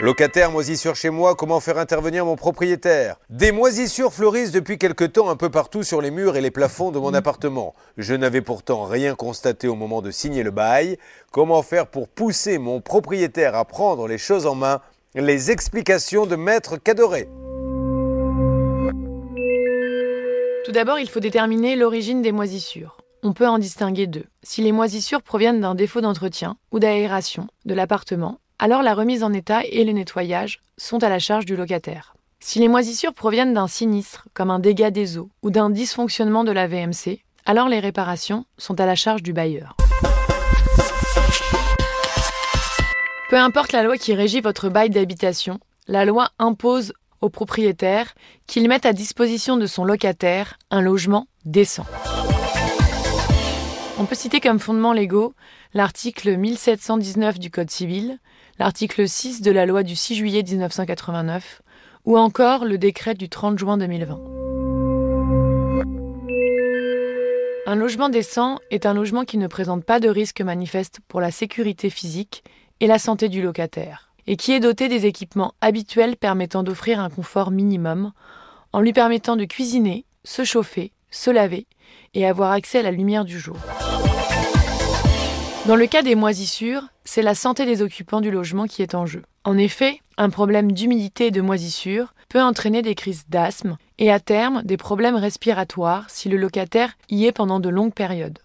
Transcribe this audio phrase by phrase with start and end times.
[0.00, 3.16] Locataire, moisissure chez moi, comment faire intervenir mon propriétaire?
[3.30, 6.92] Des moisissures fleurissent depuis quelque temps un peu partout sur les murs et les plafonds
[6.92, 7.74] de mon appartement.
[7.96, 10.98] Je n'avais pourtant rien constaté au moment de signer le bail.
[11.32, 14.80] Comment faire pour pousser mon propriétaire à prendre les choses en main?
[15.16, 17.28] Les explications de Maître Cadoré.
[20.64, 22.98] Tout d'abord, il faut déterminer l'origine des moisissures.
[23.24, 24.26] On peut en distinguer deux.
[24.44, 29.32] Si les moisissures proviennent d'un défaut d'entretien ou d'aération de l'appartement, alors la remise en
[29.32, 32.14] état et le nettoyage sont à la charge du locataire.
[32.40, 36.52] Si les moisissures proviennent d'un sinistre, comme un dégât des eaux, ou d'un dysfonctionnement de
[36.52, 39.76] la VMC, alors les réparations sont à la charge du bailleur.
[43.30, 48.14] Peu importe la loi qui régit votre bail d'habitation, la loi impose au propriétaire
[48.46, 51.86] qu'il mette à disposition de son locataire un logement décent.
[54.00, 55.34] On peut citer comme fondements légaux
[55.74, 58.20] l'article 1719 du Code civil,
[58.60, 61.62] l'article 6 de la loi du 6 juillet 1989
[62.04, 64.20] ou encore le décret du 30 juin 2020.
[67.66, 71.32] Un logement décent est un logement qui ne présente pas de risque manifeste pour la
[71.32, 72.44] sécurité physique
[72.78, 77.10] et la santé du locataire, et qui est doté des équipements habituels permettant d'offrir un
[77.10, 78.12] confort minimum,
[78.72, 81.66] en lui permettant de cuisiner, se chauffer, se laver
[82.14, 83.56] et avoir accès à la lumière du jour.
[85.66, 89.04] Dans le cas des moisissures, c'est la santé des occupants du logement qui est en
[89.04, 89.22] jeu.
[89.44, 94.20] En effet, un problème d'humidité et de moisissure peut entraîner des crises d'asthme et à
[94.20, 98.38] terme des problèmes respiratoires si le locataire y est pendant de longues périodes.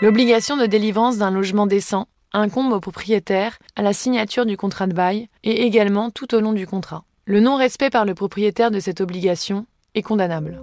[0.00, 4.92] L'obligation de délivrance d'un logement décent incombe au propriétaire à la signature du contrat de
[4.92, 7.04] bail et également tout au long du contrat.
[7.26, 9.64] Le non-respect par le propriétaire de cette obligation
[9.94, 10.60] est condamnable.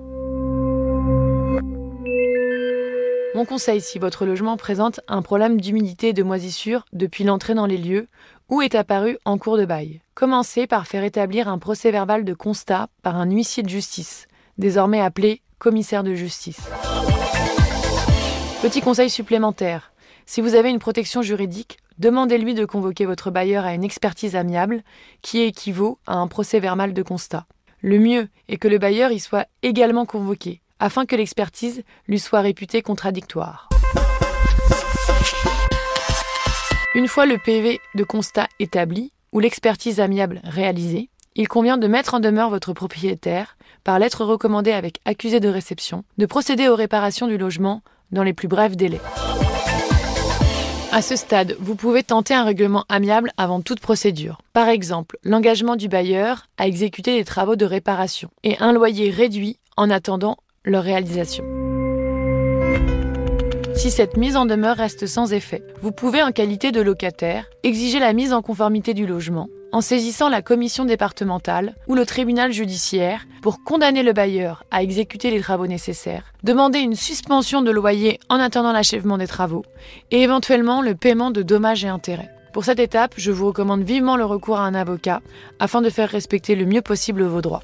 [3.33, 7.66] Mon conseil, si votre logement présente un problème d'humidité et de moisissure depuis l'entrée dans
[7.66, 8.07] les lieux
[8.47, 12.33] ou est apparu en cours de bail, commencez par faire établir un procès verbal de
[12.35, 14.28] constat par un huissier de justice,
[14.59, 16.61] désormais appelé commissaire de justice.
[18.61, 19.93] Petit conseil supplémentaire,
[20.28, 24.81] si vous avez une protection juridique, demandez-lui de convoquer votre bailleur à une expertise amiable
[25.22, 27.45] qui équivaut à un procès verbal de constat.
[27.79, 32.41] Le mieux est que le bailleur y soit également convoqué, afin que l'expertise lui soit
[32.41, 33.69] réputée contradictoire.
[36.95, 42.16] Une fois le PV de constat établi ou l'expertise amiable réalisée, il convient de mettre
[42.16, 47.28] en demeure votre propriétaire, par lettre recommandée avec accusé de réception, de procéder aux réparations
[47.28, 49.00] du logement dans les plus brefs délais.
[50.94, 54.41] À ce stade, vous pouvez tenter un règlement amiable avant toute procédure.
[54.52, 59.57] Par exemple, l'engagement du bailleur à exécuter des travaux de réparation et un loyer réduit
[59.78, 60.35] en attendant
[60.66, 61.46] leur réalisation.
[63.74, 68.00] Si cette mise en demeure reste sans effet, vous pouvez en qualité de locataire exiger
[68.00, 73.25] la mise en conformité du logement en saisissant la commission départementale ou le tribunal judiciaire
[73.41, 78.39] pour condamner le bailleur à exécuter les travaux nécessaires, demander une suspension de loyer en
[78.39, 79.65] attendant l'achèvement des travaux
[80.11, 82.31] et éventuellement le paiement de dommages et intérêts.
[82.53, 85.21] Pour cette étape, je vous recommande vivement le recours à un avocat
[85.59, 87.63] afin de faire respecter le mieux possible vos droits.